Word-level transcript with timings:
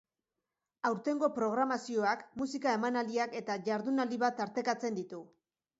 Aurtengo 0.89 1.29
programazioak, 1.35 2.25
musika 2.43 2.75
emanaldiak 2.81 3.39
eta 3.43 3.61
jardunaldi 3.71 4.25
bat 4.27 4.39
tartekatzen 4.45 5.01
ditu. 5.03 5.27